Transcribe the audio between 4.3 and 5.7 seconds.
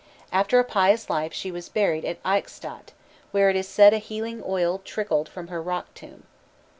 oil trickled from her